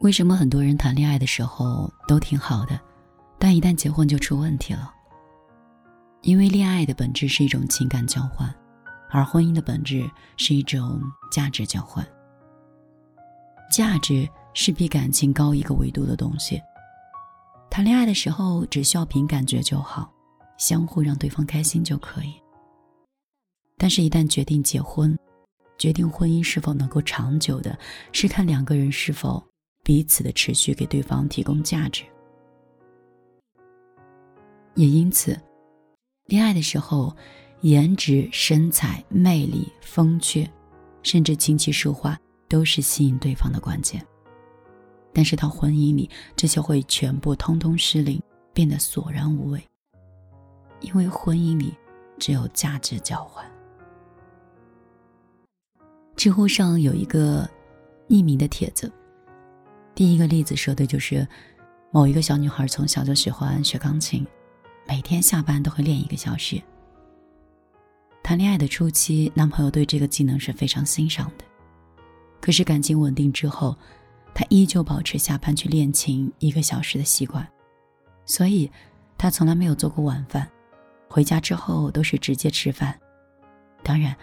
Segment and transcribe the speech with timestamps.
[0.00, 2.80] 为什么很多人谈恋爱的时候都挺好的，
[3.36, 4.94] 但一旦结婚就出问题了？
[6.22, 8.52] 因为恋爱的本质是一种情感交换，
[9.10, 11.02] 而婚姻的本质是一种
[11.32, 12.06] 价值交换。
[13.72, 16.62] 价值是比感情高一个维度的东西。
[17.68, 20.08] 谈恋爱的时候只需要凭感觉就好，
[20.58, 22.34] 相互让对方开心就可以。
[23.76, 25.16] 但是，一旦决定结婚，
[25.76, 27.76] 决定婚姻是否能够长久的，
[28.12, 29.44] 是看两个人是否
[29.88, 32.04] 彼此的持续给对方提供价值。
[34.74, 35.34] 也因此。
[36.26, 37.16] 恋爱的时候，
[37.62, 40.46] 颜值、身材、魅力、风趣，
[41.02, 42.20] 甚至琴棋书画，
[42.50, 44.06] 都是吸引对方的关键。
[45.14, 49.58] 但是到婚姻里，这些会全部通通失灵，变得索然无味。
[50.80, 51.72] 因为婚姻里
[52.18, 53.42] 只有价值交换。
[56.14, 57.48] 知乎上有一个
[58.06, 58.92] 匿名的帖子，
[59.98, 61.26] 第一个例子说的就是
[61.90, 64.24] 某一个小女孩从小就喜欢学钢琴。
[64.86, 66.62] 每天下班都会练一个小时。
[68.22, 71.44] 谈恋爱的初期，男朋友对这个技能是非常欣赏的。
[72.40, 73.76] 可是感情稳定之后，
[74.32, 77.44] 她依旧保持下班去练琴一个小时的习惯，
[78.24, 78.70] 所以，
[79.16, 80.48] 她从来没有做过晚饭，
[81.08, 82.96] 回家之后都是直接吃饭。
[83.82, 84.14] 当然，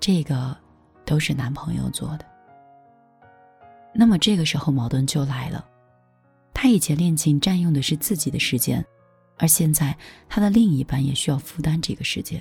[0.00, 0.56] 这个
[1.04, 2.31] 都是男朋友做的。
[3.94, 5.64] 那么这个时候矛盾就来了，
[6.54, 8.84] 他以前练琴占用的是自己的时间。
[9.38, 9.96] 而现在，
[10.28, 12.40] 他的另一半也需要负担这个时间。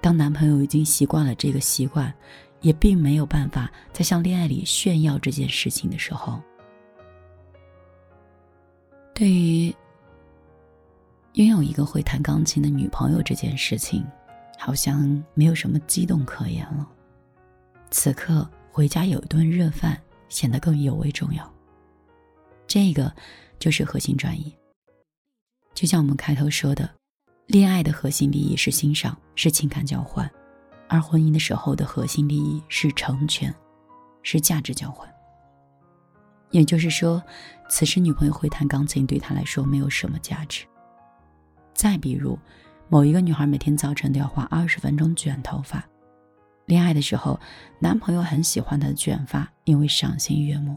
[0.00, 2.12] 当男朋友已经习惯了这个习惯，
[2.60, 6.40] 也并没有办法再向恋爱里炫耀这件事情的时候，
[9.12, 9.74] 对于
[11.32, 14.06] 拥有一个会弹钢琴的女朋友这件事情，
[14.58, 16.88] 好像没有什么激动可言了。
[17.90, 19.96] 此刻回家有一顿热饭，
[20.28, 21.48] 显得更尤为重要。
[22.66, 23.14] 这个
[23.56, 24.52] 就是核心转移。
[25.74, 26.90] 就像我们开头说的，
[27.46, 30.28] 恋爱的核心利益是欣赏，是情感交换；
[30.88, 33.54] 而婚姻的时候的核心利益是成全，
[34.24, 35.08] 是价值交换。
[36.50, 37.22] 也就是说，
[37.68, 40.66] 此时女朋友会弹钢琴对他来说没有什么价值。
[41.74, 42.36] 再比如，
[42.88, 45.88] 某一个女孩每天早晨都要花二十分钟卷头发，
[46.66, 47.38] 恋爱的时候，
[47.78, 50.76] 男朋友很喜欢她的卷发，因为赏心悦目。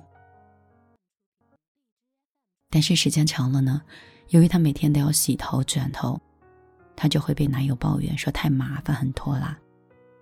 [2.70, 3.82] 但是时间长了呢？
[4.30, 6.20] 由于她每天都要洗头卷头，
[6.96, 9.58] 她就会被男友抱怨说太麻烦、很拖拉。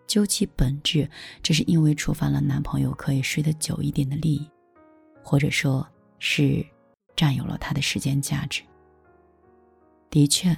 [0.06, 1.10] 究其本质，
[1.42, 4.48] 这是因为触犯了男朋友可以睡得久一点的利益，
[5.24, 5.86] 或者说
[6.20, 6.64] 是
[7.16, 8.62] 占有了他的时间价值。
[10.12, 10.56] 的确，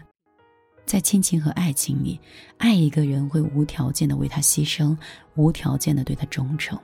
[0.87, 2.17] 在亲情和爱情里，
[2.57, 4.97] 爱一个人会无条件的为他牺牲，
[5.35, 6.79] 无条件的对他忠诚。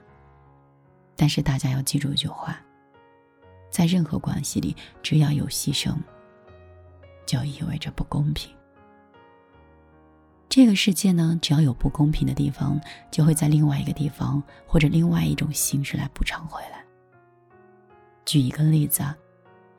[1.15, 2.59] 但是大家要记住一句话：
[3.71, 5.95] 在任何关系里，只要有牺牲。
[7.25, 8.53] 就意味着不公平。
[10.49, 16.83] 这个世界呢，只要有不公平的地方，就会在另外一个地方或者另外一种形式来补偿回来。
[18.25, 19.17] 举一个例子啊，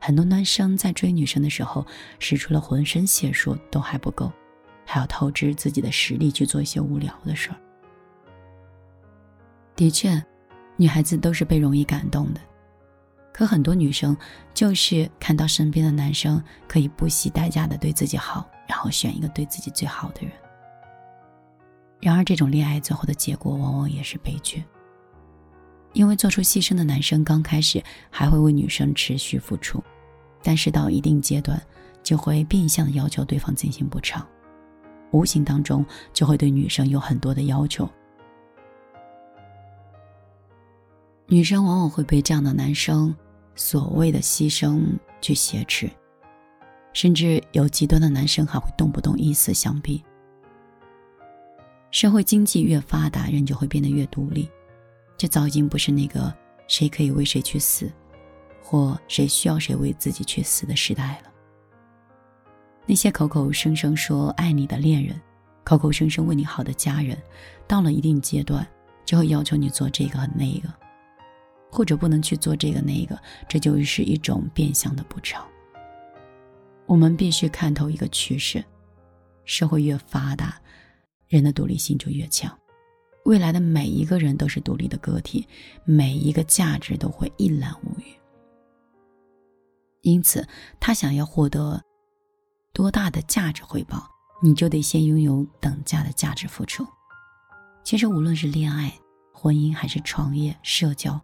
[0.05, 1.83] 很多男生在追女生的时候，
[2.19, 4.31] 使出了浑身解数都还不够，
[4.85, 7.57] 还要透支自己的实力去做一些无聊的事儿。
[9.75, 10.23] 的确，
[10.77, 12.41] 女孩子都是被容易感动的。
[13.33, 14.15] 可很多女生
[14.53, 20.31] 就是看到身边的男生可以不惜代价的对自己好，然后选一个对自己最好的人。
[21.99, 24.63] 然而，这种恋爱最后的结果往往也是悲剧。
[25.93, 29.83] 因为做出牺牲的男生刚开始还会为女生持续付出，
[30.45, 31.59] 但是到一定阶段
[32.03, 34.23] 就会变相的要求对方进行补偿，
[35.11, 35.83] 无形当中
[36.13, 37.89] 就会对女生有很多的要求。
[41.25, 43.13] 女生往往会被这样的男生。
[43.57, 44.83] 所谓的牺牲
[45.21, 45.89] 去挟持，
[46.91, 50.03] 甚至有极端的男生还会动不动以死相逼。
[51.89, 54.49] 社会经济越发达，人就会变得越独立，
[55.15, 56.35] 这早已经不是那个
[56.67, 57.89] 谁可以为谁去死，
[58.67, 61.31] 或谁需要谁为自己去死的时代了。
[62.87, 65.21] 那些口口声声说爱你的恋人，
[65.63, 67.15] 口口声声为你好的家人，
[67.67, 68.67] 到了一定阶段，
[69.05, 70.73] 就会要求你做这个和那个。
[71.71, 75.45] 或者不能去做这个那个，这就是一种变相的补偿。
[76.87, 78.63] 我们必须看透一个趋势：
[79.43, 80.59] 社会越发达，
[81.27, 82.51] 人的独立性就越强。
[83.25, 85.47] 未来的每一个人都是独立的个体，
[85.83, 88.05] 每一个价值都会一览无余。
[90.05, 90.47] 因此，
[90.79, 91.83] 他想要获得
[92.71, 94.07] 多大的价值回报，
[94.43, 96.85] 你就得先拥有等价的价值付出。
[97.83, 98.93] 其实，无论是恋爱、
[99.33, 101.19] 婚姻，还是创业、社交。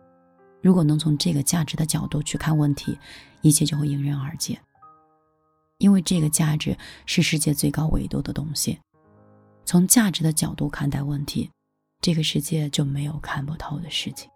[0.64, 2.98] 如果能从这个价值的角度去看问题，
[3.42, 4.60] 一切就会迎刃而解。
[5.78, 6.76] 因为这个价值
[7.06, 8.80] 是世界最高维度的东西，
[9.64, 11.52] 从价值的角度看待问题，
[12.02, 14.28] 这个世界就没有看不透的事情。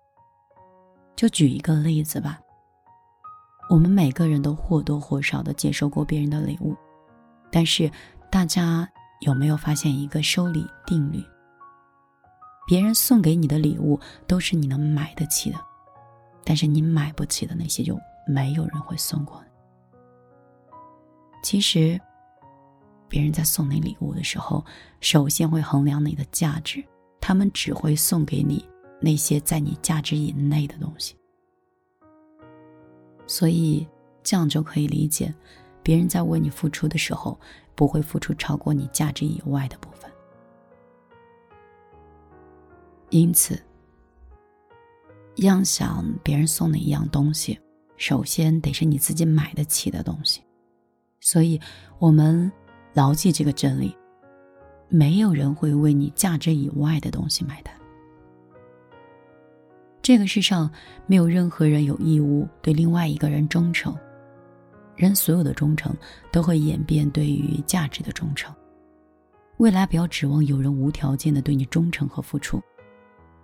[1.15, 2.39] 就举一个例子吧，
[3.69, 6.75] 我们每个人都或多或少的接受过别人的礼物，
[7.51, 7.89] 但是
[8.31, 8.87] 大家
[9.21, 11.23] 有没有发现一个收礼定律？
[12.67, 15.57] 别人送给你的礼物都是你能买得起的。
[16.47, 19.43] 但是你买不起的那些，就没有人会送过。
[21.41, 21.99] 其实，
[23.09, 24.63] 别人在送你礼物的时候，
[25.01, 26.83] 首先会衡量你的价值，
[27.19, 28.63] 他们只会送给你
[29.01, 31.15] 那些在你价值以内的东西。
[33.27, 33.87] 所以，
[34.23, 35.33] 这样就可以理解，
[35.81, 37.39] 别人在为你付出的时候，
[37.75, 40.11] 不会付出超过你价值以外的部分。
[43.09, 43.61] 因此。
[45.39, 47.59] 要想别人送你一样东西，
[47.97, 50.41] 首先得是你自己买得起的东西。
[51.19, 51.59] 所以，
[51.99, 52.49] 我们
[52.93, 53.93] 牢记这个真理：
[54.87, 57.75] 没有人会为你价值以外的东西买单。
[60.05, 60.69] 这个世上
[61.07, 63.97] 没有任何人有义务对另外一个人忠诚，
[64.95, 65.97] 人所有的忠诚
[66.31, 68.53] 都会演变对于价值的忠诚。
[69.57, 72.61] 未来不要指望有人无条件的对你忠诚和付出。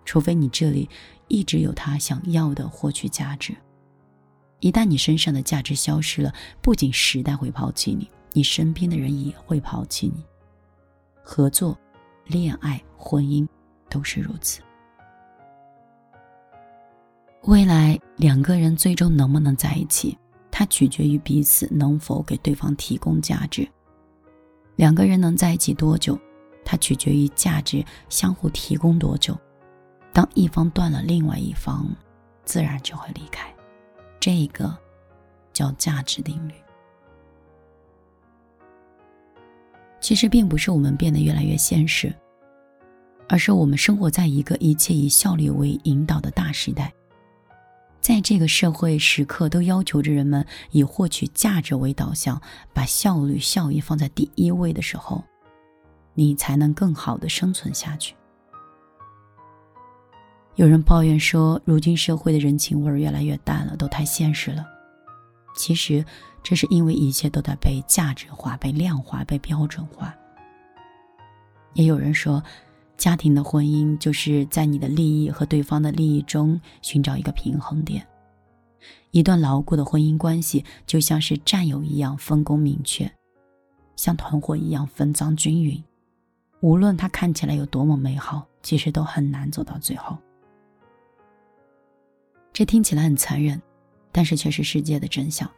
[0.06, 0.88] 除非你这里
[1.30, 3.56] 一直有他想要的获取价值，
[4.60, 6.32] 一旦你身上的价值消失了，
[6.62, 10.24] 不仅时代会抛弃你，你身边的人也会抛弃你。
[11.24, 11.76] 合作、
[12.28, 13.48] 恋爱、婚姻
[13.90, 14.62] 都是如此。
[17.46, 20.16] 未来两个人最终能不能在一起，
[20.52, 23.68] 它取决于彼此能否给对方提供价值。
[24.76, 26.18] 两个人能在一起多久，
[26.64, 29.36] 它取决于价值相互提供多久。
[30.14, 31.88] 当一方断了，另外一方
[32.46, 33.52] 自然就会离开。
[34.20, 34.78] 这个
[35.52, 36.54] 叫价值定律。
[40.00, 42.14] 其实并不是我们变得越来越现实，
[43.28, 46.94] 而是我们生活在一个一切以效率为引导的大时代。
[48.02, 52.42] 在这个社会时刻都要求着人们以获取价值为导向，
[52.74, 55.24] 把效率效益放在第一位的时候，
[56.16, 58.16] 你才能更好的生存下去。
[60.56, 64.66] 有人抱怨说，如今社会的人情味儿越来越淡了，都太现实了。
[65.56, 66.04] 其实，
[66.42, 70.14] 这是因为一切都在被价值化、被量化、被标准化。
[71.74, 72.44] 也有人说，
[73.02, 78.08] 家庭的婚姻就是在你的利益和对方的利益中寻找一个平衡点。
[79.10, 83.12] 一段牢固的婚姻关系就像是战友一样，分工明确，
[83.96, 85.84] 像团伙一样分赃均匀。
[86.60, 90.16] 无论它看起来有多么美好，其实都很难走到最后。
[92.54, 93.60] 这听起来很残忍，
[94.12, 95.50] 但是却是世界的真相。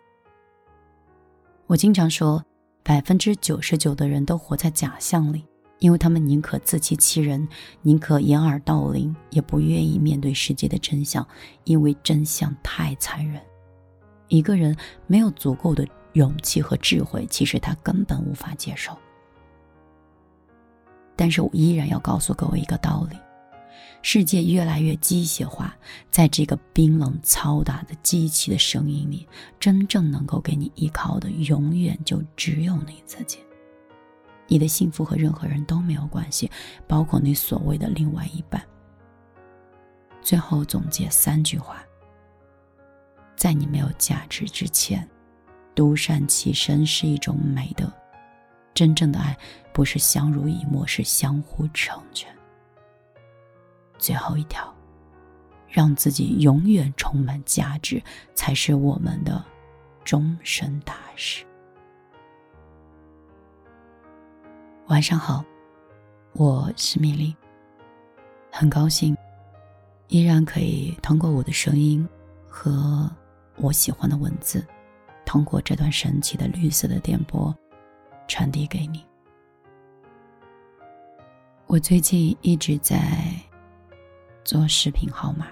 [1.67, 2.41] 我经常说，
[2.83, 5.43] 百分之九十九的人都活在假象里，
[5.83, 7.45] 因为他们宁可自欺欺人，
[7.81, 11.27] 宁可掩耳盗铃，也不愿意面对世界的真相，
[11.65, 13.41] 因为真相太残忍。
[14.29, 14.73] 一个人
[15.07, 18.97] 没有足够的勇气和智慧，其实他根本无法接受。
[21.17, 23.17] 但是我依然要告诉各位一个道理。
[24.01, 25.75] 世界越来越机械化，
[26.09, 29.27] 在这个冰冷嘈杂的机器的声音里，
[29.59, 33.39] 真正能够给你依靠的，永远就只有你自己。
[34.47, 36.49] 你的幸福和任何人都没有关系，
[36.87, 38.61] 包括你所谓的另外一半。
[40.21, 41.83] 最后总结三句话：
[43.35, 45.07] 在你没有价值之前，
[45.75, 47.91] 独善其身是一种美德。
[48.73, 49.37] 真正的爱
[49.71, 52.27] 不是相濡以沫，是相互成全。
[53.97, 54.73] 最后一条，
[55.67, 58.01] 让自己永远充满价值，
[58.33, 59.43] 才是我们的
[60.03, 61.45] 终身大事。
[64.87, 65.43] 晚上好，
[66.33, 67.33] 我是米粒，
[68.51, 69.15] 很高兴
[70.09, 72.07] 依然可以通过我的声音
[72.47, 73.09] 和
[73.55, 74.65] 我喜欢的文字，
[75.25, 77.55] 通过这段神奇的绿色的电波
[78.27, 79.03] 传递给你。
[81.65, 82.99] 我最近一直在。
[84.43, 85.47] 做视频号码，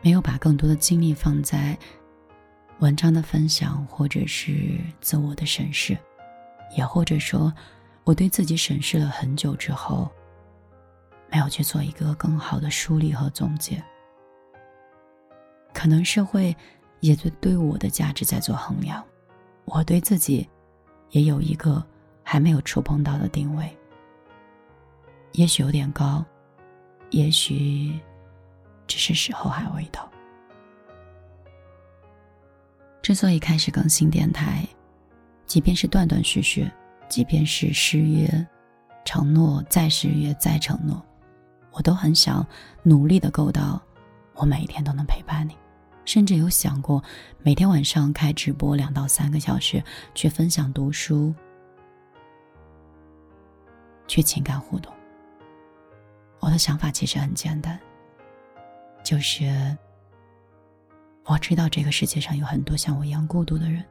[0.00, 1.76] 没有把更多的精力放在
[2.78, 5.94] 文章的分享，或者是自我的审视，
[6.74, 7.52] 也或者说，
[8.04, 10.10] 我对自己审视了很久之后，
[11.30, 13.82] 没有去做一个更好的梳理和总结。
[15.72, 16.54] 可能社会
[17.00, 19.04] 也在对我的价值在做衡量，
[19.64, 20.48] 我对自己
[21.10, 21.84] 也有一个
[22.22, 23.76] 还没有触碰到的定位，
[25.32, 26.24] 也许有点高。
[27.10, 27.98] 也许，
[28.86, 30.10] 只是时候还未到。
[33.02, 34.66] 之所以开始更新电台，
[35.46, 36.68] 即便是断断续续，
[37.08, 38.46] 即便是失约、
[39.04, 41.04] 承诺再失约再承诺，
[41.72, 42.46] 我都很想
[42.82, 43.80] 努力的够到，
[44.34, 45.56] 我每一天都能陪伴你。
[46.04, 47.02] 甚至有想过
[47.42, 49.82] 每天晚上开直播两到三个小时，
[50.14, 51.34] 去分享读书，
[54.06, 54.92] 去情感互动。
[56.40, 57.80] 我的想法其实很简单，
[59.02, 59.74] 就是
[61.24, 63.82] 我知道这个世界上有很多像我一样孤独的人，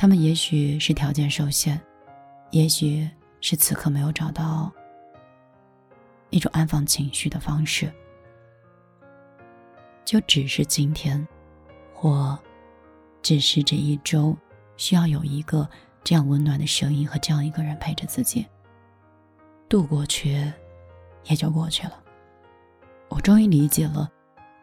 [0.00, 1.78] 他们也许是条件受限，
[2.52, 4.72] 也许是此刻没有找到
[6.30, 7.92] 一种安放情绪的方式。
[10.04, 11.26] 就只是今天，
[11.92, 12.38] 或
[13.22, 14.36] 只是这一周，
[14.76, 15.68] 需要有一个
[16.04, 18.46] 这样温暖的声音和这样一个人陪着自己
[19.68, 20.30] 度过去，
[21.24, 22.00] 也就过去了。
[23.08, 24.08] 我终于理解了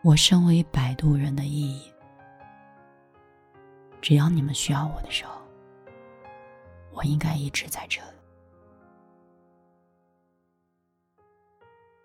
[0.01, 1.91] 我身为摆渡人的意义。
[4.05, 5.41] 只要你们需要我的时候，
[6.93, 8.17] 我应该一直在这里。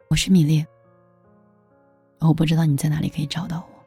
[0.09, 0.65] 我是米粒。
[2.21, 3.85] 我不知道你在哪里可以找到我，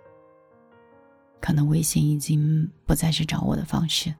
[1.42, 4.14] 可能微信已经不再是找我的方式，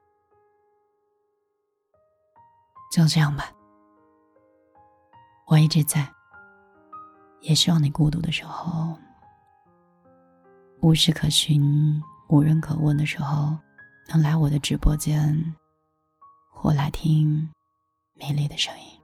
[2.90, 3.52] 就这样吧。
[5.46, 6.04] 我一直在，
[7.42, 8.98] 也希望你孤独的时候，
[10.82, 13.56] 无事可寻、无人可问的时候，
[14.08, 15.54] 能来我的直播间，
[16.52, 17.50] 或来听
[18.14, 19.03] 美丽的声音。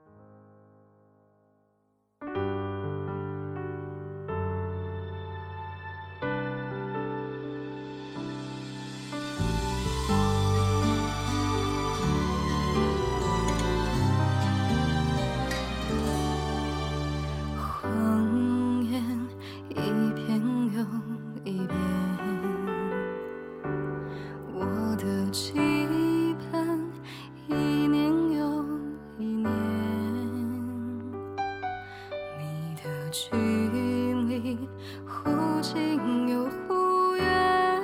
[35.60, 37.82] 近又忽远，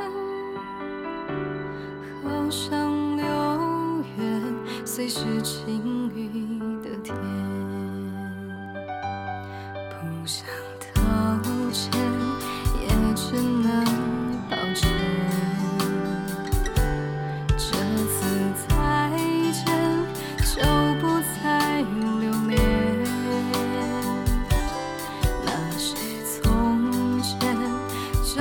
[2.25, 3.25] 好像流
[4.17, 4.55] 远
[4.85, 5.96] 随时晴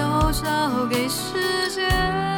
[0.06, 1.34] 都交给时
[1.70, 2.35] 间。